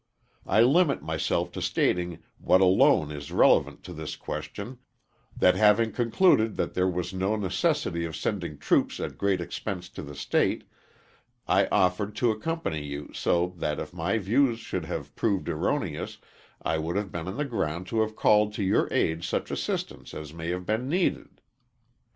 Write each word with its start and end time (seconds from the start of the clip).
I 0.47 0.61
limit 0.61 1.03
myself 1.03 1.51
to 1.51 1.61
stating 1.61 2.23
what 2.39 2.59
alone 2.59 3.11
is 3.11 3.31
relevant 3.31 3.83
to 3.83 3.93
this 3.93 4.15
question, 4.15 4.79
that 5.37 5.53
having 5.53 5.91
concluded 5.91 6.55
that 6.55 6.73
there 6.73 6.87
was 6.87 7.13
no 7.13 7.35
necessity 7.35 8.03
of 8.05 8.15
sending 8.15 8.57
troops 8.57 8.99
at 8.99 9.15
great 9.15 9.39
expense 9.39 9.89
to 9.89 10.01
the 10.01 10.15
State, 10.15 10.63
I 11.47 11.67
offered 11.67 12.15
to 12.15 12.31
accompany 12.31 12.83
you 12.83 13.11
so 13.13 13.53
that, 13.57 13.79
if 13.79 13.93
my 13.93 14.17
views 14.17 14.57
should 14.57 14.85
have 14.85 15.15
proved 15.15 15.47
erroneous, 15.47 16.17
I 16.63 16.79
would 16.79 16.95
have 16.95 17.11
been 17.11 17.27
on 17.27 17.37
the 17.37 17.45
ground 17.45 17.85
to 17.89 18.01
have 18.01 18.15
called 18.15 18.53
to 18.55 18.63
your 18.63 18.87
aid 18.91 19.23
such 19.23 19.51
assistance 19.51 20.15
as 20.15 20.33
may 20.33 20.49
have 20.49 20.65
been 20.65 20.89
needed. 20.89 21.41